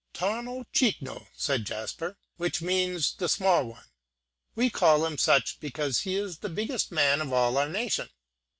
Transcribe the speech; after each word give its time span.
"Tawno 0.15 0.65
Chikno," 0.73 1.27
said 1.37 1.63
Jasper, 1.65 2.17
"which 2.37 2.59
means 2.59 3.13
the 3.13 3.29
small 3.29 3.65
one; 3.67 3.85
we 4.55 4.67
call 4.71 5.05
him 5.05 5.19
such 5.19 5.59
because 5.59 5.99
he 5.99 6.15
is 6.15 6.39
the 6.39 6.49
biggest 6.49 6.91
man 6.91 7.21
of 7.21 7.31
all 7.31 7.55
our 7.55 7.69
nation. 7.69 8.09